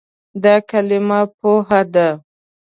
دا 0.43 0.55
کلمه 0.69 1.19
"پوهه" 1.39 1.81
ده. 1.93 2.07